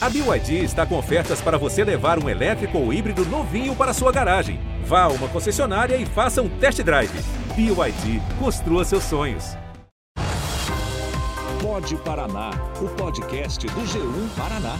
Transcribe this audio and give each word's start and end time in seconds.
A 0.00 0.08
BYD 0.08 0.62
está 0.62 0.86
com 0.86 0.96
ofertas 0.96 1.40
para 1.40 1.58
você 1.58 1.82
levar 1.82 2.22
um 2.22 2.28
elétrico 2.28 2.78
ou 2.78 2.92
híbrido 2.92 3.24
novinho 3.26 3.74
para 3.74 3.92
sua 3.92 4.12
garagem. 4.12 4.60
Vá 4.84 5.02
a 5.02 5.08
uma 5.08 5.26
concessionária 5.26 5.96
e 5.96 6.06
faça 6.06 6.40
um 6.40 6.48
test 6.48 6.80
drive. 6.84 7.10
BYD, 7.56 8.22
construa 8.38 8.84
seus 8.84 9.02
sonhos. 9.02 9.56
Pode 11.60 11.96
Paraná, 11.96 12.50
o 12.80 12.88
podcast 12.90 13.66
do 13.66 13.80
G1 13.80 14.28
Paraná. 14.36 14.76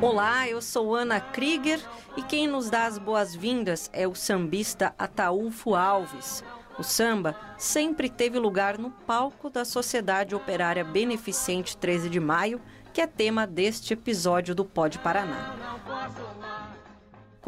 Olá, 0.00 0.48
eu 0.48 0.62
sou 0.62 0.94
Ana 0.94 1.20
Krieger 1.20 1.80
e 2.16 2.22
quem 2.22 2.46
nos 2.46 2.70
dá 2.70 2.86
as 2.86 2.98
boas-vindas 2.98 3.90
é 3.92 4.06
o 4.06 4.14
sambista 4.14 4.94
Ataúfo 4.98 5.74
Alves. 5.74 6.44
O 6.78 6.84
samba 6.84 7.34
sempre 7.58 8.08
teve 8.08 8.38
lugar 8.38 8.78
no 8.78 8.90
palco 8.90 9.50
da 9.50 9.64
Sociedade 9.64 10.36
Operária 10.36 10.84
Beneficente 10.84 11.76
13 11.76 12.08
de 12.08 12.20
Maio, 12.20 12.60
que 12.92 13.00
é 13.00 13.06
tema 13.06 13.46
deste 13.46 13.92
episódio 13.94 14.54
do 14.54 14.64
Pode 14.64 14.98
Paraná. 15.00 15.56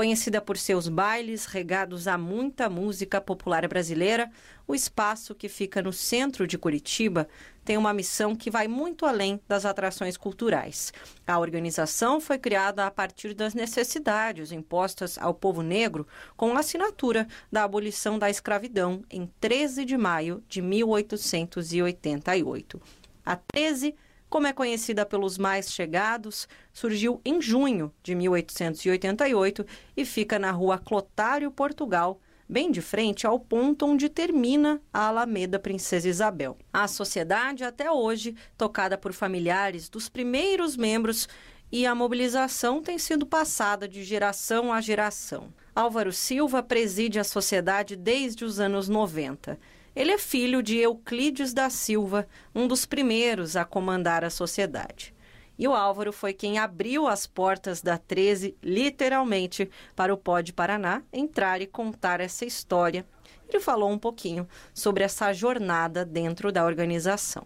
Conhecida 0.00 0.40
por 0.40 0.56
seus 0.56 0.88
bailes 0.88 1.44
regados 1.44 2.08
a 2.08 2.16
muita 2.16 2.70
música 2.70 3.20
popular 3.20 3.68
brasileira, 3.68 4.30
o 4.66 4.74
espaço 4.74 5.34
que 5.34 5.46
fica 5.46 5.82
no 5.82 5.92
centro 5.92 6.46
de 6.46 6.56
Curitiba 6.56 7.28
tem 7.62 7.76
uma 7.76 7.92
missão 7.92 8.34
que 8.34 8.50
vai 8.50 8.66
muito 8.66 9.04
além 9.04 9.38
das 9.46 9.66
atrações 9.66 10.16
culturais. 10.16 10.90
A 11.26 11.38
organização 11.38 12.18
foi 12.18 12.38
criada 12.38 12.86
a 12.86 12.90
partir 12.90 13.34
das 13.34 13.52
necessidades 13.52 14.52
impostas 14.52 15.18
ao 15.18 15.34
povo 15.34 15.60
negro 15.60 16.06
com 16.34 16.56
a 16.56 16.60
assinatura 16.60 17.28
da 17.52 17.62
abolição 17.62 18.18
da 18.18 18.30
escravidão 18.30 19.02
em 19.10 19.30
13 19.38 19.84
de 19.84 19.98
maio 19.98 20.42
de 20.48 20.62
1888. 20.62 22.80
A 23.22 23.36
13 23.36 23.94
como 24.30 24.46
é 24.46 24.52
conhecida 24.52 25.04
pelos 25.04 25.36
mais 25.36 25.72
chegados, 25.72 26.48
surgiu 26.72 27.20
em 27.24 27.42
junho 27.42 27.92
de 28.00 28.14
1888 28.14 29.66
e 29.96 30.04
fica 30.04 30.38
na 30.38 30.52
rua 30.52 30.78
Clotário, 30.78 31.50
Portugal, 31.50 32.20
bem 32.48 32.70
de 32.70 32.80
frente 32.80 33.26
ao 33.26 33.40
ponto 33.40 33.84
onde 33.84 34.08
termina 34.08 34.80
a 34.92 35.08
Alameda 35.08 35.58
Princesa 35.58 36.08
Isabel. 36.08 36.56
A 36.72 36.86
sociedade, 36.86 37.64
até 37.64 37.90
hoje, 37.90 38.36
tocada 38.56 38.96
por 38.96 39.12
familiares 39.12 39.88
dos 39.88 40.08
primeiros 40.08 40.76
membros 40.76 41.28
e 41.72 41.84
a 41.84 41.92
mobilização 41.92 42.80
tem 42.80 42.98
sido 42.98 43.26
passada 43.26 43.88
de 43.88 44.04
geração 44.04 44.72
a 44.72 44.80
geração. 44.80 45.52
Álvaro 45.74 46.12
Silva 46.12 46.62
preside 46.62 47.18
a 47.18 47.24
sociedade 47.24 47.96
desde 47.96 48.44
os 48.44 48.60
anos 48.60 48.88
90 48.88 49.58
ele 49.94 50.12
é 50.12 50.18
filho 50.18 50.62
de 50.62 50.78
Euclides 50.78 51.52
da 51.52 51.68
Silva, 51.68 52.26
um 52.54 52.68
dos 52.68 52.86
primeiros 52.86 53.56
a 53.56 53.64
comandar 53.64 54.24
a 54.24 54.30
sociedade. 54.30 55.14
E 55.58 55.68
o 55.68 55.74
Álvaro 55.74 56.12
foi 56.12 56.32
quem 56.32 56.58
abriu 56.58 57.06
as 57.06 57.26
portas 57.26 57.82
da 57.82 57.98
13, 57.98 58.56
literalmente, 58.62 59.68
para 59.94 60.14
o 60.14 60.16
Pode 60.16 60.54
Paraná 60.54 61.02
entrar 61.12 61.60
e 61.60 61.66
contar 61.66 62.20
essa 62.20 62.46
história. 62.46 63.04
Ele 63.46 63.60
falou 63.60 63.90
um 63.90 63.98
pouquinho 63.98 64.48
sobre 64.72 65.04
essa 65.04 65.32
jornada 65.34 66.04
dentro 66.04 66.50
da 66.50 66.64
organização. 66.64 67.44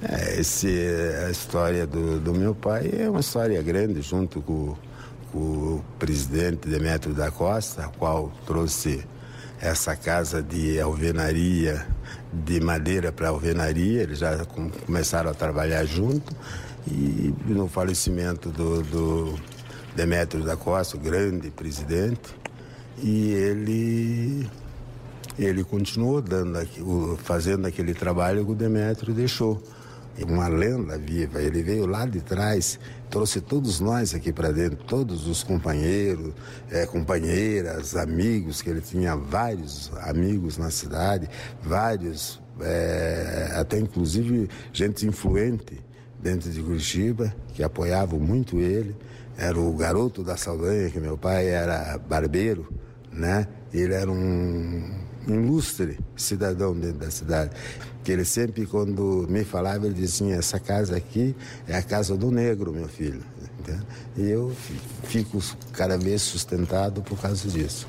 É, 0.00 0.40
esse, 0.40 0.68
a 1.26 1.30
história 1.30 1.86
do, 1.86 2.18
do 2.18 2.32
meu 2.32 2.54
pai 2.54 2.88
é 2.98 3.10
uma 3.10 3.20
história 3.20 3.60
grande, 3.60 4.00
junto 4.00 4.40
com, 4.40 4.74
com 5.30 5.38
o 5.38 5.84
presidente 5.98 6.66
Demetrio 6.66 7.12
da 7.12 7.30
Costa, 7.30 7.90
qual 7.98 8.32
trouxe 8.46 9.04
essa 9.60 9.94
casa 9.94 10.42
de 10.42 10.80
alvenaria, 10.80 11.86
de 12.32 12.60
madeira 12.60 13.12
para 13.12 13.28
alvenaria, 13.28 14.02
eles 14.02 14.18
já 14.18 14.44
começaram 14.86 15.30
a 15.30 15.34
trabalhar 15.34 15.84
junto. 15.84 16.34
E 16.88 17.34
no 17.46 17.68
falecimento 17.68 18.48
do, 18.48 18.82
do 18.82 19.38
Demétrio 19.94 20.42
da 20.42 20.56
Costa, 20.56 20.96
o 20.96 21.00
grande 21.00 21.50
presidente, 21.50 22.34
e 23.02 23.32
ele 23.32 24.50
ele 25.38 25.64
continuou 25.64 26.20
dando, 26.20 26.58
fazendo 27.22 27.66
aquele 27.66 27.94
trabalho 27.94 28.44
que 28.44 28.52
o 28.52 28.54
Demétrio 28.54 29.14
deixou 29.14 29.62
uma 30.26 30.48
lenda 30.48 30.98
viva. 30.98 31.40
Ele 31.40 31.62
veio 31.62 31.86
lá 31.86 32.06
de 32.06 32.20
trás, 32.20 32.78
trouxe 33.08 33.40
todos 33.40 33.80
nós 33.80 34.14
aqui 34.14 34.32
para 34.32 34.52
dentro, 34.52 34.78
todos 34.84 35.26
os 35.26 35.42
companheiros, 35.42 36.32
é, 36.70 36.86
companheiras, 36.86 37.96
amigos, 37.96 38.62
que 38.62 38.70
ele 38.70 38.80
tinha 38.80 39.16
vários 39.16 39.90
amigos 40.02 40.58
na 40.58 40.70
cidade, 40.70 41.28
vários, 41.62 42.40
é, 42.60 43.52
até 43.54 43.78
inclusive 43.78 44.48
gente 44.72 45.06
influente 45.06 45.82
dentro 46.22 46.50
de 46.50 46.62
Curitiba, 46.62 47.34
que 47.54 47.62
apoiavam 47.62 48.18
muito 48.18 48.58
ele. 48.58 48.94
Era 49.38 49.58
o 49.58 49.72
garoto 49.74 50.22
da 50.22 50.36
Saldanha, 50.36 50.90
que 50.90 51.00
meu 51.00 51.16
pai 51.16 51.48
era 51.48 51.98
barbeiro, 51.98 52.70
né? 53.10 53.48
Ele 53.72 53.94
era 53.94 54.10
um 54.10 55.09
ilustre 55.34 55.98
cidadão 56.16 56.74
dentro 56.74 56.98
da 56.98 57.10
cidade. 57.10 57.50
Que 58.02 58.12
ele 58.12 58.24
sempre, 58.24 58.66
quando 58.66 59.26
me 59.28 59.44
falava, 59.44 59.86
ele 59.86 59.94
dizia: 59.94 60.36
essa 60.36 60.58
casa 60.58 60.96
aqui 60.96 61.34
é 61.68 61.76
a 61.76 61.82
casa 61.82 62.16
do 62.16 62.30
negro, 62.30 62.72
meu 62.72 62.88
filho. 62.88 63.22
E 64.16 64.28
eu 64.28 64.52
fico 65.04 65.38
cada 65.72 65.96
vez 65.96 66.22
sustentado 66.22 67.02
por 67.02 67.20
causa 67.20 67.48
disso 67.48 67.86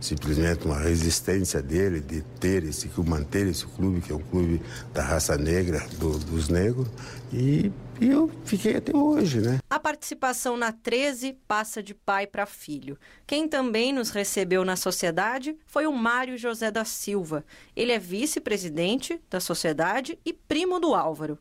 simplesmente 0.00 0.64
uma 0.64 0.78
resistência 0.78 1.62
dele 1.62 2.00
de 2.00 2.22
ter 2.40 2.64
esse, 2.64 2.90
manter 2.98 3.46
esse 3.46 3.66
clube, 3.66 4.00
que 4.00 4.12
é 4.12 4.14
um 4.14 4.22
clube 4.22 4.60
da 4.92 5.02
raça 5.02 5.36
negra, 5.36 5.86
do, 5.98 6.18
dos 6.18 6.48
negros, 6.48 6.88
e, 7.32 7.72
e 8.00 8.08
eu 8.08 8.30
fiquei 8.44 8.76
até 8.76 8.96
hoje, 8.96 9.40
né? 9.40 9.58
A 9.68 9.80
participação 9.80 10.56
na 10.56 10.72
13 10.72 11.36
passa 11.46 11.82
de 11.82 11.94
pai 11.94 12.26
para 12.26 12.46
filho. 12.46 12.98
Quem 13.26 13.48
também 13.48 13.92
nos 13.92 14.10
recebeu 14.10 14.64
na 14.64 14.76
sociedade 14.76 15.56
foi 15.66 15.86
o 15.86 15.92
Mário 15.92 16.38
José 16.38 16.70
da 16.70 16.84
Silva. 16.84 17.44
Ele 17.74 17.92
é 17.92 17.98
vice-presidente 17.98 19.20
da 19.28 19.40
sociedade 19.40 20.18
e 20.24 20.32
primo 20.32 20.78
do 20.78 20.94
Álvaro. 20.94 21.38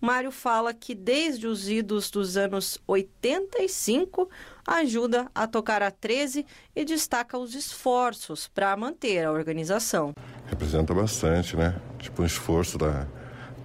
Mário 0.00 0.32
fala 0.32 0.74
que 0.74 0.96
desde 0.96 1.46
os 1.46 1.68
idos 1.68 2.10
dos 2.10 2.36
anos 2.36 2.76
85 2.88 4.28
ajuda 4.66 5.28
a 5.34 5.46
tocar 5.46 5.82
a 5.82 5.90
13 5.90 6.46
e 6.74 6.84
destaca 6.84 7.36
os 7.38 7.54
esforços 7.54 8.48
para 8.48 8.76
manter 8.76 9.24
a 9.24 9.32
organização. 9.32 10.12
Representa 10.46 10.94
bastante, 10.94 11.56
né? 11.56 11.74
Tipo 11.98 12.22
um 12.22 12.26
esforço 12.26 12.78
da 12.78 13.06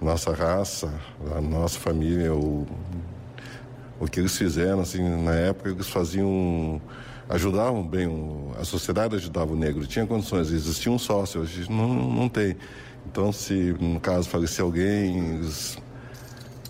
nossa 0.01 0.33
raça, 0.33 0.93
da 1.29 1.41
nossa 1.41 1.79
família, 1.79 2.33
o, 2.33 2.67
o 3.99 4.07
que 4.07 4.19
eles 4.19 4.37
fizeram, 4.37 4.81
assim, 4.81 5.01
na 5.23 5.33
época 5.33 5.69
eles 5.69 5.87
faziam 5.87 6.81
ajudavam 7.29 7.85
bem, 7.85 8.07
a 8.59 8.63
sociedade 8.63 9.15
ajudava 9.15 9.51
o 9.51 9.55
negro, 9.55 9.85
tinha 9.85 10.05
condições, 10.05 10.49
existia 10.49 10.91
um 10.91 10.97
sócio, 10.97 11.41
hoje 11.41 11.69
não, 11.69 11.87
não 11.93 12.29
tem. 12.29 12.55
Então, 13.05 13.31
se 13.31 13.75
no 13.79 13.99
caso 13.99 14.29
falecer 14.29 14.63
alguém, 14.63 15.35
eles 15.35 15.77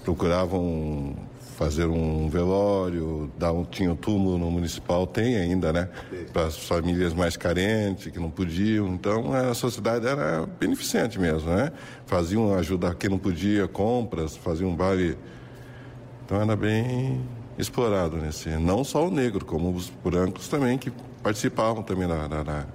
procuravam 0.04 1.16
fazer 1.58 1.88
um 1.88 2.30
velório, 2.30 3.32
dar 3.36 3.52
um, 3.52 3.66
tinha 3.66 3.92
um 3.92 3.96
túmulo 3.96 4.38
no 4.38 4.52
municipal, 4.52 5.08
tem 5.08 5.38
ainda, 5.38 5.74
né? 5.74 5.90
Para 6.32 6.44
as 6.44 6.56
famílias 6.56 7.16
mais 7.16 7.36
carentes, 7.36 8.12
que 8.12 8.20
não 8.20 8.30
podiam. 8.30 8.88
Então, 8.90 9.34
a 9.34 9.56
sociedade 9.56 10.06
era 10.06 10.46
beneficente 10.60 11.20
mesmo, 11.20 11.50
né? 11.50 11.72
Faziam 12.06 12.54
ajuda 12.54 12.94
quem 12.94 13.10
não 13.10 13.18
podia, 13.18 13.68
compras, 13.68 14.38
faziam 14.38 14.70
um 14.70 14.76
vale. 14.76 15.18
Então, 16.24 16.40
era 16.40 16.56
bem 16.56 17.26
explorado 17.58 18.18
nesse. 18.18 18.50
Não 18.50 18.84
só 18.84 19.08
o 19.08 19.10
negro, 19.10 19.44
como 19.44 19.72
os 19.74 19.90
brancos 19.90 20.48
também, 20.48 20.78
que 20.78 20.92
participavam 21.24 21.82
também 21.82 22.08
da, 22.08 22.28
da, 22.28 22.66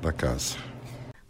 da 0.00 0.10
casa. 0.10 0.69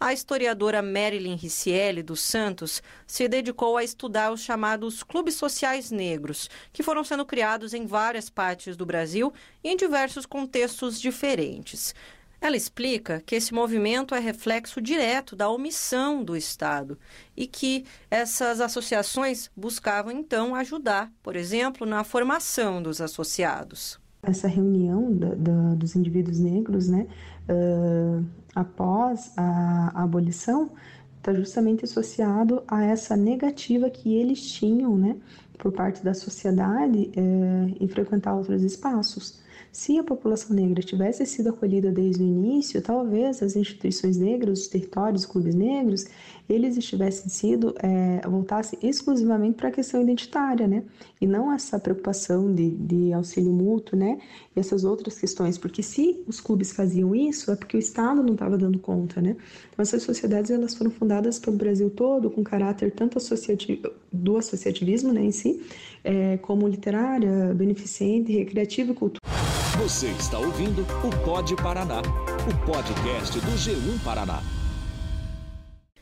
A 0.03 0.13
historiadora 0.13 0.81
Marilyn 0.81 1.35
Ricieli 1.35 2.01
dos 2.01 2.21
Santos 2.21 2.81
se 3.05 3.27
dedicou 3.27 3.77
a 3.77 3.83
estudar 3.83 4.31
os 4.31 4.41
chamados 4.41 5.03
clubes 5.03 5.35
sociais 5.35 5.91
negros, 5.91 6.49
que 6.73 6.81
foram 6.81 7.03
sendo 7.03 7.23
criados 7.23 7.71
em 7.71 7.85
várias 7.85 8.27
partes 8.27 8.75
do 8.75 8.83
Brasil 8.83 9.31
e 9.63 9.69
em 9.69 9.77
diversos 9.77 10.25
contextos 10.25 10.99
diferentes. 10.99 11.93
Ela 12.41 12.57
explica 12.57 13.21
que 13.23 13.35
esse 13.35 13.53
movimento 13.53 14.15
é 14.15 14.19
reflexo 14.19 14.81
direto 14.81 15.35
da 15.35 15.47
omissão 15.49 16.23
do 16.23 16.35
Estado 16.35 16.97
e 17.37 17.45
que 17.45 17.85
essas 18.09 18.59
associações 18.59 19.51
buscavam 19.55 20.11
então 20.11 20.55
ajudar, 20.55 21.11
por 21.21 21.35
exemplo, 21.35 21.85
na 21.85 22.03
formação 22.03 22.81
dos 22.81 23.01
associados. 23.01 24.00
Essa 24.23 24.47
reunião 24.47 25.11
da, 25.11 25.33
da, 25.33 25.73
dos 25.75 25.95
indivíduos 25.95 26.39
negros, 26.39 26.87
né, 26.87 27.07
uh, 27.49 28.23
após 28.53 29.33
a, 29.35 29.91
a 29.95 30.03
abolição, 30.03 30.69
está 31.17 31.33
justamente 31.33 31.85
associado 31.85 32.63
a 32.67 32.83
essa 32.83 33.15
negativa 33.15 33.89
que 33.89 34.15
eles 34.15 34.51
tinham, 34.51 34.97
né, 34.97 35.15
por 35.57 35.71
parte 35.71 36.03
da 36.03 36.13
sociedade 36.13 37.11
é, 37.15 37.83
em 37.83 37.87
frequentar 37.87 38.33
outros 38.33 38.63
espaços. 38.63 39.39
Se 39.71 39.97
a 39.97 40.03
população 40.03 40.53
negra 40.53 40.83
tivesse 40.83 41.25
sido 41.25 41.49
acolhida 41.49 41.89
desde 41.91 42.21
o 42.21 42.25
início, 42.25 42.81
talvez 42.81 43.41
as 43.41 43.55
instituições 43.55 44.17
negras, 44.17 44.61
os 44.63 44.67
territórios, 44.67 45.21
os 45.21 45.27
clubes 45.27 45.55
negros, 45.55 46.05
eles 46.49 46.75
estivessem 46.75 47.29
sido, 47.29 47.73
é, 47.81 48.19
voltassem 48.27 48.77
exclusivamente 48.83 49.55
para 49.55 49.69
a 49.69 49.71
questão 49.71 50.01
identitária, 50.01 50.67
né? 50.67 50.83
E 51.21 51.25
não 51.25 51.53
essa 51.53 51.79
preocupação 51.79 52.53
de, 52.53 52.71
de 52.71 53.13
auxílio 53.13 53.53
mútuo, 53.53 53.97
né? 53.97 54.19
E 54.53 54.59
essas 54.59 54.83
outras 54.83 55.17
questões, 55.17 55.57
porque 55.57 55.81
se 55.81 56.21
os 56.27 56.41
clubes 56.41 56.73
faziam 56.73 57.15
isso, 57.15 57.49
é 57.49 57.55
porque 57.55 57.77
o 57.77 57.79
Estado 57.79 58.21
não 58.21 58.33
estava 58.33 58.57
dando 58.57 58.77
conta, 58.77 59.21
né? 59.21 59.37
Então 59.71 59.83
essas 59.83 60.03
sociedades, 60.03 60.51
elas 60.51 60.75
foram 60.75 60.91
fundadas 60.91 61.39
pelo 61.39 61.55
Brasil 61.55 61.89
todo, 61.89 62.29
com 62.29 62.43
caráter 62.43 62.91
tanto 62.91 63.17
associativo, 63.17 63.89
do 64.11 64.35
associativismo, 64.35 65.13
né, 65.13 65.23
em 65.23 65.31
si, 65.31 65.61
é, 66.03 66.35
como 66.37 66.67
literária, 66.67 67.53
beneficente, 67.53 68.33
recreativa 68.33 68.91
e 68.91 68.95
cultural. 68.95 69.40
Você 69.81 70.09
está 70.11 70.37
ouvindo 70.37 70.83
o 70.83 71.25
Pod 71.25 71.55
Paraná, 71.55 72.01
o 72.01 72.71
podcast 72.71 73.39
do 73.39 73.51
G1 73.57 74.03
Paraná. 74.03 74.39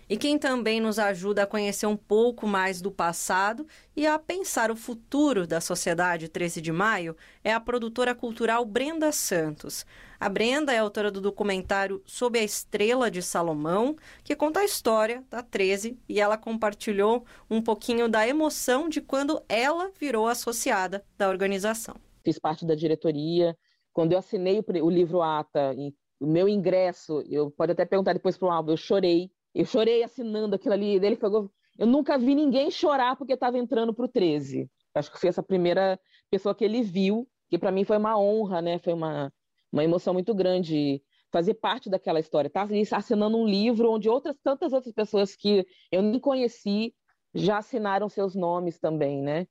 E 0.09 0.17
quem 0.17 0.37
também 0.37 0.81
nos 0.81 0.99
ajuda 0.99 1.43
a 1.43 1.47
conhecer 1.47 1.85
um 1.85 1.95
pouco 1.95 2.45
mais 2.45 2.81
do 2.81 2.91
passado 2.91 3.65
e 3.95 4.05
a 4.05 4.19
pensar 4.19 4.69
o 4.69 4.75
futuro 4.75 5.47
da 5.47 5.61
Sociedade 5.61 6.27
13 6.27 6.59
de 6.59 6.73
Maio 6.73 7.15
é 7.41 7.53
a 7.53 7.59
produtora 7.59 8.13
cultural 8.13 8.65
Brenda 8.65 9.13
Santos. 9.13 9.85
A 10.19 10.27
Brenda 10.27 10.73
é 10.73 10.79
autora 10.79 11.09
do 11.09 11.21
documentário 11.21 12.03
Sob 12.05 12.37
a 12.37 12.43
Estrela 12.43 13.09
de 13.09 13.21
Salomão, 13.21 13.95
que 14.25 14.35
conta 14.35 14.59
a 14.59 14.65
história 14.65 15.23
da 15.29 15.41
13 15.41 15.97
e 16.09 16.19
ela 16.19 16.37
compartilhou 16.37 17.23
um 17.49 17.61
pouquinho 17.61 18.09
da 18.09 18.27
emoção 18.27 18.89
de 18.89 18.99
quando 18.99 19.41
ela 19.47 19.89
virou 19.97 20.27
associada 20.27 21.01
da 21.17 21.29
organização. 21.29 21.95
Fiz 22.25 22.37
parte 22.37 22.65
da 22.65 22.75
diretoria. 22.75 23.55
Quando 23.99 24.13
eu 24.13 24.19
assinei 24.19 24.59
o, 24.59 24.85
o 24.85 24.89
livro 24.89 25.21
ATA, 25.21 25.75
o 26.21 26.25
meu 26.25 26.47
ingresso, 26.47 27.21
eu 27.27 27.51
pode 27.51 27.73
até 27.73 27.83
perguntar 27.83 28.13
depois 28.13 28.37
para 28.37 28.47
o 28.47 28.51
Alvo, 28.51 28.71
eu 28.71 28.77
chorei 28.77 29.29
eu 29.53 29.65
chorei 29.65 30.03
assinando 30.03 30.55
aquilo 30.55 30.73
ali. 30.73 30.95
Ele 30.95 31.17
pegou. 31.17 31.51
Eu 31.77 31.85
nunca 31.85 32.17
vi 32.17 32.33
ninguém 32.33 32.71
chorar 32.71 33.17
porque 33.17 33.33
estava 33.33 33.57
entrando 33.57 33.93
para 33.93 34.05
o 34.05 34.07
13. 34.07 34.69
Acho 34.95 35.11
que 35.11 35.19
foi 35.19 35.27
essa 35.27 35.43
primeira 35.43 35.99
pessoa 36.29 36.55
que 36.55 36.63
ele 36.63 36.81
viu, 36.81 37.27
que 37.49 37.57
para 37.57 37.71
mim 37.71 37.83
foi 37.83 37.97
uma 37.97 38.17
honra, 38.17 38.61
né? 38.61 38.79
Foi 38.79 38.93
uma, 38.93 39.33
uma 39.69 39.83
emoção 39.83 40.13
muito 40.13 40.33
grande 40.33 41.03
fazer 41.29 41.55
parte 41.55 41.89
daquela 41.89 42.21
história. 42.21 42.49
Tá 42.49 42.65
assinando 42.93 43.35
um 43.35 43.45
livro 43.45 43.91
onde 43.91 44.07
outras 44.07 44.37
tantas 44.41 44.71
outras 44.71 44.93
pessoas 44.93 45.35
que 45.35 45.65
eu 45.91 46.01
nem 46.01 46.21
conheci 46.21 46.93
já 47.33 47.57
assinaram 47.57 48.07
seus 48.07 48.33
nomes 48.33 48.79
também, 48.79 49.21
né? 49.21 49.45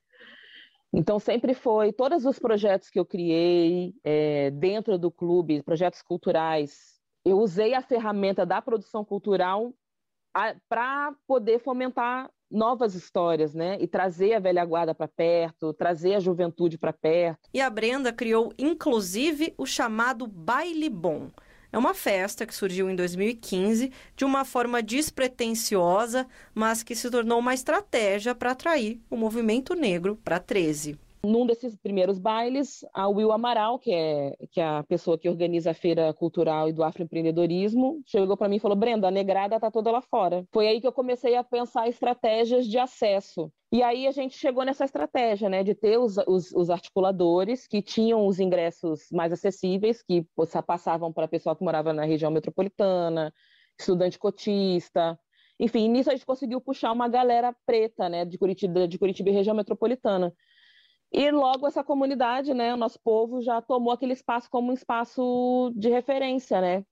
Então 0.93 1.19
sempre 1.19 1.55
foi 1.55 1.93
todos 1.93 2.25
os 2.25 2.39
projetos 2.39 2.89
que 2.91 2.99
eu 2.99 3.05
criei 3.05 3.95
é, 4.03 4.51
dentro 4.51 4.99
do 4.99 5.11
clube, 5.11 5.63
projetos 5.63 6.03
culturais. 6.03 6.99
Eu 7.25 7.39
usei 7.39 7.75
a 7.75 7.83
ferramenta 7.83 8.47
da 8.47 8.63
produção 8.63 9.05
cultural 9.05 9.75
para 10.69 11.15
poder 11.27 11.59
fomentar 11.59 12.31
novas 12.51 12.95
histórias, 12.95 13.55
né? 13.55 13.77
E 13.81 13.87
trazer 13.87 14.35
a 14.35 14.39
velha 14.39 14.65
guarda 14.65 14.95
para 14.95 15.09
perto, 15.09 15.75
trazer 15.75 16.15
a 16.15 16.21
juventude 16.21 16.79
para 16.79 16.93
perto. 16.93 17.49
E 17.53 17.61
a 17.61 17.69
Brenda 17.69 18.13
criou, 18.13 18.53
inclusive, 18.59 19.55
o 19.59 19.67
chamado 19.67 20.27
Baile 20.27 20.89
Bom. 20.89 21.31
É 21.71 21.77
uma 21.77 21.93
festa 21.93 22.47
que 22.47 22.55
surgiu 22.55 22.89
em 22.89 22.97
2015 22.97 23.93
de 24.17 24.25
uma 24.25 24.45
forma 24.45 24.83
despretensiosa, 24.83 26.27
mas 26.55 26.83
que 26.83 26.95
se 26.95 27.11
tornou 27.11 27.39
uma 27.39 27.55
estratégia 27.55 28.35
para 28.35 28.53
atrair 28.53 29.01
o 29.11 29.17
movimento 29.17 29.75
negro 29.75 30.17
para 30.25 30.39
13. 30.39 30.99
Num 31.23 31.45
desses 31.45 31.77
primeiros 31.77 32.19
bailes, 32.19 32.85
a 32.95 33.09
Will 33.09 33.33
Amaral, 33.33 33.79
que 33.79 33.93
é, 33.93 34.37
que 34.53 34.61
é 34.61 34.65
a 34.65 34.85
pessoa 34.85 35.19
que 35.19 35.29
organiza 35.29 35.73
a 35.73 35.75
Feira 35.75 36.15
Cultural 36.15 36.69
e 36.69 36.73
do 36.73 36.85
Afroempreendedorismo, 36.85 38.01
chegou 38.07 38.37
para 38.37 38.49
mim 38.49 38.57
e 38.57 38.61
falou: 38.61 38.77
Brenda, 38.77 39.09
a 39.09 39.11
negrada 39.11 39.57
está 39.57 39.71
toda 39.71 39.91
lá 39.91 40.01
fora. 40.01 40.47
Foi 40.53 40.69
aí 40.69 40.81
que 40.81 40.87
eu 40.87 40.93
comecei 40.93 41.35
a 41.35 41.43
pensar 41.43 41.89
estratégias 41.89 42.67
de 42.67 42.79
acesso. 42.79 43.53
E 43.73 43.83
aí 43.83 44.07
a 44.07 44.13
gente 44.13 44.39
chegou 44.39 44.65
nessa 44.65 44.85
estratégia, 44.85 45.49
né, 45.49 45.63
de 45.63 45.75
ter 45.75 45.99
os, 45.99 46.17
os, 46.27 46.53
os 46.53 46.71
articuladores 46.71 47.67
que 47.67 47.83
tinham 47.83 48.27
os 48.27 48.41
ingressos 48.41 49.09
mais 49.13 49.33
acessíveis, 49.33 50.03
que 50.03 50.27
passavam 50.67 51.13
para 51.13 51.29
pessoal 51.29 51.55
que 51.55 51.65
morava 51.65 51.93
na 51.93 52.05
região 52.05 52.31
metropolitana, 52.31 53.33
estudante 53.79 54.19
cotista, 54.19 55.19
enfim, 55.61 55.89
nisso 55.89 56.09
a 56.09 56.15
gente 56.15 56.25
conseguiu 56.25 56.61
puxar 56.61 56.93
uma 56.93 57.09
galera 57.09 57.55
preta, 57.67 58.09
né, 58.09 58.25
de 58.25 58.39
Curitiba, 58.39 58.87
de 58.87 58.97
Curitiba 58.97 59.31
e 59.31 59.33
região 59.33 59.57
metropolitana. 59.57 60.33
E 61.13 61.31
logo 61.31 61.67
essa 61.67 61.83
comunidade, 61.83 62.53
né, 62.53 62.75
o 62.75 62.77
nosso 62.77 63.01
povo 63.03 63.41
já 63.41 63.63
tomou 63.63 63.93
aquele 63.93 64.13
espaço 64.13 64.51
como 64.51 64.71
um 64.71 64.75
espaço 64.75 65.73
de 65.75 65.89
referência, 65.89 66.61
né, 66.61 66.85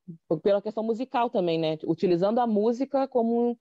pela 0.42 0.62
questão 0.62 0.82
musical 0.82 1.28
também, 1.28 1.58
né, 1.58 1.76
utilizando 1.84 2.38
a 2.38 2.46
música 2.46 3.06
como, 3.06 3.58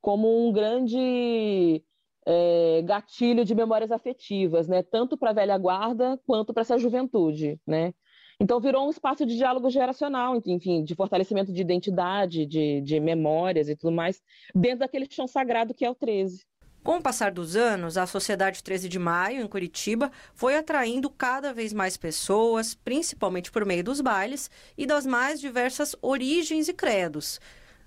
como 0.00 0.48
um 0.48 0.50
grande 0.50 1.84
é, 2.26 2.82
gatilho 2.82 3.44
de 3.44 3.54
memórias 3.54 3.92
afetivas, 3.92 4.66
né, 4.66 4.82
tanto 4.82 5.16
para 5.16 5.30
a 5.30 5.34
velha 5.34 5.58
guarda 5.58 6.18
quanto 6.26 6.54
para 6.54 6.62
essa 6.62 6.78
juventude, 6.78 7.60
né. 7.66 7.92
Então 8.40 8.60
virou 8.60 8.86
um 8.86 8.90
espaço 8.90 9.26
de 9.26 9.36
diálogo 9.36 9.68
geracional, 9.68 10.40
enfim, 10.46 10.84
de 10.84 10.94
fortalecimento 10.94 11.52
de 11.52 11.60
identidade, 11.60 12.46
de, 12.46 12.80
de 12.80 13.00
memórias 13.00 13.68
e 13.68 13.76
tudo 13.76 13.92
mais, 13.92 14.22
dentro 14.54 14.80
daquele 14.80 15.06
chão 15.10 15.26
sagrado 15.26 15.74
que 15.74 15.84
é 15.84 15.90
o 15.90 15.94
13. 15.94 16.46
Com 16.88 16.96
o 16.96 17.02
passar 17.02 17.30
dos 17.30 17.54
anos, 17.54 17.98
a 17.98 18.06
Sociedade 18.06 18.64
13 18.64 18.88
de 18.88 18.98
Maio, 18.98 19.42
em 19.42 19.46
Curitiba, 19.46 20.10
foi 20.32 20.56
atraindo 20.56 21.10
cada 21.10 21.52
vez 21.52 21.70
mais 21.70 21.98
pessoas, 21.98 22.74
principalmente 22.74 23.52
por 23.52 23.66
meio 23.66 23.84
dos 23.84 24.00
bailes 24.00 24.50
e 24.74 24.86
das 24.86 25.04
mais 25.04 25.38
diversas 25.38 25.94
origens 26.00 26.66
e 26.66 26.72
credos. 26.72 27.42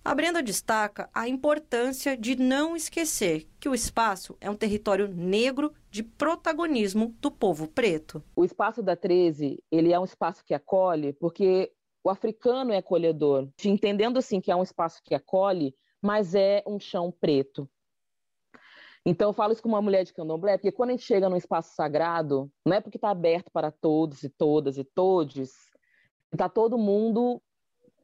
A 0.06 0.14
Brenda 0.14 0.44
destaca 0.44 1.10
a 1.16 1.28
importância 1.28 2.16
de 2.16 2.36
não 2.36 2.76
esquecer 2.76 3.48
que 3.60 3.68
o 3.68 3.74
espaço 3.74 4.38
é 4.40 4.52
um 4.52 4.56
território 4.56 5.08
negro 5.08 5.74
de 5.90 6.04
protagonismo 6.04 7.16
do 7.20 7.32
povo 7.32 7.68
preto. 7.68 8.24
O 8.36 8.46
espaço 8.46 8.84
da 8.84 8.96
13, 8.96 9.64
ele 9.72 9.92
é 9.92 10.00
um 10.00 10.06
espaço 10.06 10.46
que 10.46 10.54
acolhe 10.54 11.12
porque 11.14 11.72
o 12.04 12.10
africano 12.12 12.72
é 12.72 12.78
acolhedor, 12.78 13.50
entendendo 13.66 14.20
assim 14.20 14.40
que 14.40 14.52
é 14.52 14.56
um 14.56 14.62
espaço 14.62 15.02
que 15.04 15.16
acolhe, 15.16 15.74
mas 16.00 16.36
é 16.36 16.62
um 16.68 16.80
chão 16.80 17.12
preto. 17.12 17.68
Então, 19.06 19.30
eu 19.30 19.34
falo 19.34 19.52
isso 19.54 19.64
com 19.64 19.70
uma 19.70 19.82
mulher 19.82 20.04
de 20.04 20.14
candomblé, 20.14 20.58
porque 20.58 20.72
quando 20.72 20.90
a 20.90 20.94
gente 20.94 21.06
chega 21.06 21.28
num 21.28 21.36
espaço 21.36 21.74
sagrado, 21.74 22.52
não 22.66 22.76
é 22.76 22.82
porque 22.82 22.98
está 22.98 23.10
aberto 23.10 23.50
para 23.52 23.72
todos 23.72 24.22
e 24.24 24.30
todas 24.30 24.78
e 24.78 24.84
todes, 24.84 25.52
está 26.32 26.48
todo 26.48 26.78
mundo 26.78 27.42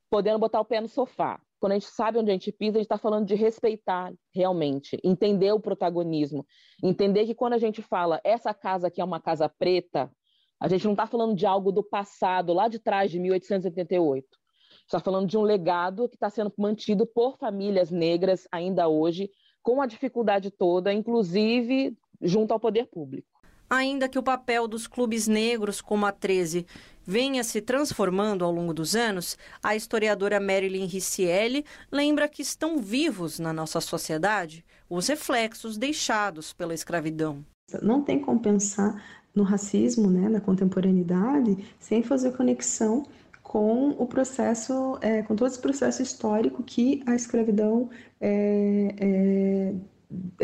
podendo 0.10 0.40
botar 0.40 0.60
o 0.60 0.66
pé 0.66 0.82
no 0.82 0.88
sofá. 0.88 1.40
Quando 1.60 1.72
a 1.72 1.76
gente 1.76 1.88
sabe 1.88 2.20
onde 2.20 2.30
a 2.30 2.34
gente 2.34 2.52
pisa, 2.52 2.78
a 2.78 2.80
gente 2.80 2.86
está 2.86 2.98
falando 2.98 3.26
de 3.26 3.36
respeitar 3.36 4.14
realmente, 4.34 5.00
entender 5.04 5.52
o 5.52 5.60
protagonismo, 5.60 6.46
entender 6.84 7.26
que 7.26 7.34
quando 7.34 7.54
a 7.54 7.58
gente 7.58 7.82
fala 7.82 8.22
essa 8.24 8.54
casa 8.54 8.88
aqui 8.88 9.02
é 9.02 9.04
uma 9.04 9.20
casa 9.20 9.50
preta, 9.50 10.12
a 10.60 10.68
gente 10.68 10.86
não 10.86 10.94
está 10.94 11.06
falando 11.06 11.36
de 11.36 11.46
algo 11.46 11.72
do 11.72 11.84
passado, 11.84 12.54
lá 12.54 12.68
de 12.68 12.80
trás 12.80 13.12
de 13.12 13.20
1888. 13.20 14.28
Está 14.86 15.00
falando 15.00 15.28
de 15.28 15.38
um 15.38 15.42
legado 15.42 16.08
que 16.08 16.16
está 16.16 16.30
sendo 16.30 16.52
mantido 16.58 17.06
por 17.06 17.38
famílias 17.38 17.92
negras 17.92 18.48
ainda 18.52 18.88
hoje, 18.88 19.30
com 19.68 19.82
a 19.82 19.86
dificuldade 19.86 20.50
toda, 20.50 20.94
inclusive 20.94 21.94
junto 22.22 22.54
ao 22.54 22.60
poder 22.60 22.88
público. 22.88 23.28
Ainda 23.70 24.08
que 24.08 24.18
o 24.18 24.24
papel 24.24 24.66
dos 24.66 24.88
clubes 24.88 25.28
negros, 25.28 25.82
como 25.82 26.06
a 26.06 26.12
13, 26.14 26.66
venha 27.06 27.44
se 27.44 27.60
transformando 27.60 28.46
ao 28.46 28.52
longo 28.54 28.74
dos 28.74 28.96
anos, 28.96 29.38
a 29.62 29.76
historiadora 29.76 30.40
Marilyn 30.40 30.86
Riccielli 30.86 31.66
lembra 31.92 32.30
que 32.30 32.42
estão 32.42 32.78
vivos 32.78 33.40
na 33.40 33.52
nossa 33.52 33.82
sociedade 33.82 34.64
os 34.90 35.10
reflexos 35.10 35.78
deixados 35.78 36.54
pela 36.54 36.74
escravidão. 36.74 37.46
Não 37.82 38.02
tem 38.02 38.22
como 38.22 38.40
pensar 38.40 39.04
no 39.36 39.44
racismo, 39.44 40.10
né, 40.10 40.30
na 40.30 40.40
contemporaneidade, 40.40 41.58
sem 41.78 42.02
fazer 42.02 42.38
conexão 42.38 43.06
com 43.48 43.92
o 43.92 44.06
processo, 44.06 44.98
é, 45.02 45.24
com 45.24 45.34
todo 45.34 45.48
esse 45.48 45.62
processo 45.62 46.02
histórico 46.02 46.62
que 46.62 47.02
a 47.06 47.16
escravidão 47.16 47.90
é, 48.20 48.94
é, 49.00 49.74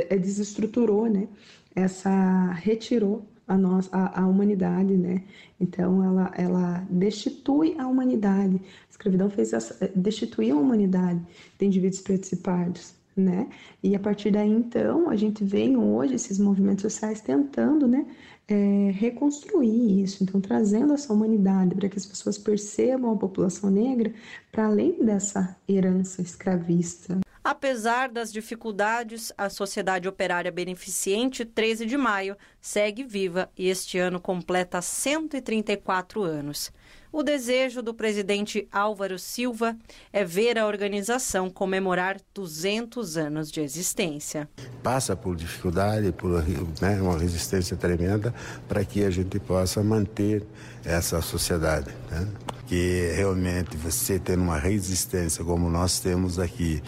é 0.10 0.18
desestruturou, 0.18 1.08
né? 1.08 1.28
Essa 1.76 2.54
retirou 2.54 3.28
a, 3.46 3.58
nossa, 3.58 3.90
a, 3.92 4.22
a, 4.22 4.28
humanidade, 4.28 4.96
né? 4.96 5.22
Então 5.60 6.02
ela, 6.02 6.32
ela 6.38 6.88
destitui 6.90 7.76
a 7.78 7.86
humanidade. 7.86 8.56
A 8.56 8.92
escravidão 8.92 9.30
fez 9.30 9.52
essa, 9.52 9.92
destituir 9.94 10.54
a 10.54 10.56
humanidade 10.56 11.22
de 11.60 11.66
indivíduos 11.66 12.02
pretos 12.02 12.32
e 12.32 12.38
pardos 12.38 12.96
né? 13.16 13.48
E 13.82 13.96
a 13.96 14.00
partir 14.00 14.32
daí, 14.32 14.50
então, 14.50 15.10
a 15.10 15.16
gente 15.16 15.44
vem 15.44 15.78
hoje, 15.78 16.16
esses 16.16 16.40
movimentos 16.40 16.82
sociais, 16.82 17.22
tentando, 17.22 17.88
né, 17.88 18.06
é, 18.48 18.92
reconstruir 18.92 20.04
isso, 20.04 20.24
então, 20.24 20.42
trazendo 20.42 20.94
essa 20.94 21.14
humanidade 21.14 21.76
para 21.76 21.90
que 21.90 21.98
as 21.98 22.06
pessoas 22.06 22.38
percebam 22.38 23.12
a 23.12 23.18
população 23.18 23.70
negra 23.70 24.14
para 24.52 24.66
além 24.66 25.04
dessa 25.04 25.56
herança 25.68 26.22
escravista. 26.22 27.20
Apesar 27.44 28.08
das 28.08 28.32
dificuldades, 28.32 29.34
a 29.38 29.50
Sociedade 29.50 30.08
Operária 30.08 30.50
Beneficente 30.50 31.44
13 31.44 31.86
de 31.86 31.98
Maio 31.98 32.38
segue 32.62 33.04
viva 33.04 33.50
e 33.58 33.68
este 33.68 33.98
ano 33.98 34.18
completa 34.22 34.82
134 34.82 36.24
anos. 36.24 36.72
O 37.12 37.22
desejo 37.22 37.84
do 37.84 37.94
presidente 37.94 38.68
Álvaro 38.72 39.20
Silva 39.20 39.78
é 40.12 40.24
ver 40.24 40.58
a 40.58 40.66
organização 40.66 41.50
comemorar 41.50 42.18
200 42.34 43.18
anos 43.18 43.52
de 43.52 43.60
existência. 43.60 44.50
Passa 44.82 45.16
por 45.16 45.36
dificuldade, 45.36 46.12
por 46.14 46.44
né, 46.82 47.00
uma 47.02 47.20
resistência 47.20 47.76
tremenda 47.76 48.34
para 48.70 48.84
que 48.86 49.04
a 49.04 49.12
gente 49.12 49.38
possa 49.38 49.84
manter 49.84 50.44
essa 50.84 51.22
sociedade. 51.22 51.94
Né? 52.10 52.28
Que 52.74 53.14
realmente 53.16 53.78
você 53.78 54.18
tendo 54.18 54.42
uma 54.42 54.58
resistência 54.58 55.46
como 55.46 55.70
nós 55.70 56.00
temos 56.00 56.40
aqui 56.40 56.82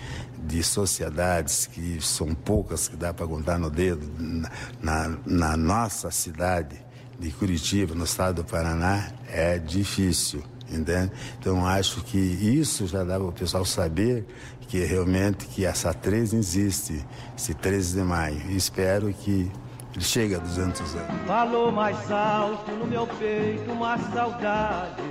de 0.43 0.63
sociedades 0.63 1.67
que 1.67 1.99
são 2.01 2.33
poucas 2.33 2.87
que 2.87 2.95
dá 2.95 3.13
para 3.13 3.27
contar 3.27 3.59
no 3.59 3.69
dedo 3.69 4.09
na, 4.81 5.15
na 5.23 5.55
nossa 5.55 6.09
cidade 6.09 6.83
de 7.19 7.29
Curitiba, 7.29 7.93
no 7.93 8.03
estado 8.03 8.37
do 8.41 8.43
Paraná, 8.43 9.11
é 9.29 9.59
difícil. 9.59 10.41
Entende? 10.71 11.11
Então 11.39 11.63
acho 11.63 12.01
que 12.01 12.17
isso 12.17 12.87
já 12.87 13.03
dá 13.03 13.19
para 13.19 13.27
o 13.27 13.31
pessoal 13.31 13.63
saber 13.63 14.25
que 14.61 14.83
realmente 14.83 15.45
que 15.45 15.67
essa 15.67 15.93
13 15.93 16.35
existe, 16.35 17.05
esse 17.37 17.53
13 17.53 17.97
de 17.97 18.03
maio. 18.03 18.41
E 18.49 18.57
espero 18.57 19.13
que 19.13 19.51
ele 19.93 20.03
chegue 20.03 20.33
a 20.33 20.39
200 20.39 20.95
anos. 20.95 21.27
Falou 21.27 21.71
mais 21.71 22.11
alto 22.11 22.71
no 22.71 22.87
meu 22.87 23.05
peito 23.05 23.71
uma 23.71 23.99
saudade 24.11 25.03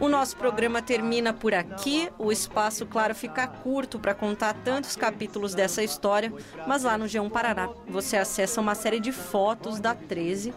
o 0.00 0.08
nosso 0.08 0.36
programa 0.36 0.80
termina 0.80 1.32
por 1.32 1.52
aqui. 1.52 2.08
O 2.18 2.30
espaço, 2.30 2.86
claro, 2.86 3.14
fica 3.14 3.46
curto 3.46 3.98
para 3.98 4.14
contar 4.14 4.54
tantos 4.64 4.94
capítulos 4.94 5.54
dessa 5.54 5.82
história, 5.82 6.32
mas 6.66 6.84
lá 6.84 6.96
no 6.96 7.06
G1 7.06 7.30
Paraná 7.30 7.68
você 7.88 8.16
acessa 8.16 8.60
uma 8.60 8.74
série 8.74 9.00
de 9.00 9.10
fotos 9.10 9.80
da 9.80 9.94
13, 9.94 10.54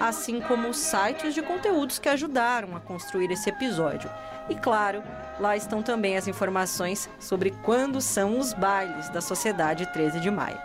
assim 0.00 0.40
como 0.40 0.72
sites 0.72 1.34
de 1.34 1.42
conteúdos 1.42 1.98
que 1.98 2.08
ajudaram 2.08 2.74
a 2.76 2.80
construir 2.80 3.30
esse 3.30 3.50
episódio. 3.50 4.10
E 4.48 4.54
claro, 4.54 5.02
lá 5.38 5.56
estão 5.56 5.82
também 5.82 6.16
as 6.16 6.26
informações 6.26 7.08
sobre 7.20 7.50
quando 7.62 8.00
são 8.00 8.38
os 8.38 8.54
bailes 8.54 9.10
da 9.10 9.20
Sociedade 9.20 9.92
13 9.92 10.20
de 10.20 10.30
Maio. 10.30 10.58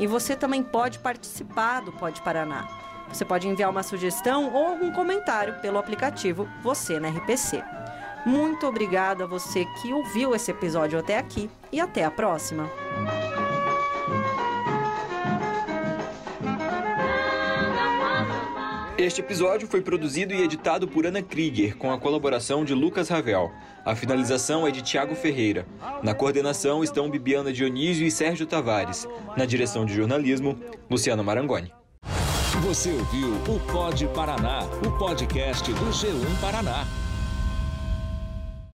E 0.00 0.06
você 0.06 0.34
também 0.34 0.62
pode 0.62 0.98
participar 0.98 1.80
do 1.82 1.92
Pode 1.92 2.22
Paraná. 2.22 2.79
Você 3.12 3.24
pode 3.24 3.48
enviar 3.48 3.70
uma 3.70 3.82
sugestão 3.82 4.52
ou 4.52 4.66
algum 4.66 4.92
comentário 4.92 5.54
pelo 5.60 5.78
aplicativo 5.78 6.48
Você 6.62 7.00
na 7.00 7.08
RPC. 7.08 7.62
Muito 8.24 8.66
obrigada 8.66 9.24
a 9.24 9.26
você 9.26 9.64
que 9.80 9.92
ouviu 9.92 10.34
esse 10.34 10.50
episódio 10.50 10.98
até 10.98 11.18
aqui 11.18 11.50
e 11.72 11.80
até 11.80 12.04
a 12.04 12.10
próxima. 12.10 12.70
Este 19.00 19.22
episódio 19.22 19.66
foi 19.66 19.80
produzido 19.80 20.34
e 20.34 20.42
editado 20.42 20.86
por 20.86 21.06
Ana 21.06 21.22
Krieger, 21.22 21.74
com 21.78 21.90
a 21.90 21.98
colaboração 21.98 22.66
de 22.66 22.74
Lucas 22.74 23.08
Ravel. 23.08 23.50
A 23.82 23.96
finalização 23.96 24.66
é 24.66 24.70
de 24.70 24.82
Tiago 24.82 25.14
Ferreira. 25.14 25.66
Na 26.02 26.12
coordenação 26.12 26.84
estão 26.84 27.08
Bibiana 27.08 27.50
Dionísio 27.50 28.06
e 28.06 28.10
Sérgio 28.10 28.46
Tavares. 28.46 29.08
Na 29.38 29.46
direção 29.46 29.86
de 29.86 29.94
jornalismo, 29.94 30.60
Luciano 30.90 31.24
Marangoni. 31.24 31.79
Você 32.58 32.90
ouviu 32.90 33.32
o 33.48 33.60
Pod 33.72 34.06
Paraná, 34.08 34.60
o 34.86 34.90
podcast 34.98 35.72
do 35.72 35.90
G1 35.90 36.40
Paraná. 36.40 36.84